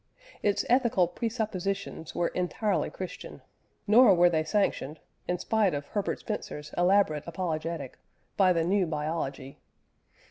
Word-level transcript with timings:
Its 0.41 0.65
ethical 0.67 1.07
presuppositions 1.07 2.15
were 2.15 2.29
entirely 2.29 2.89
Christian, 2.89 3.43
nor 3.85 4.15
were 4.15 4.31
they 4.31 4.43
sanctioned 4.43 4.99
(in 5.27 5.37
spite 5.37 5.75
of 5.75 5.85
Herbert 5.89 6.19
Spencer's 6.21 6.73
elaborate 6.75 7.25
apologetic) 7.27 7.99
by 8.35 8.51
the 8.51 8.63
new 8.63 8.87
biology. 8.87 9.59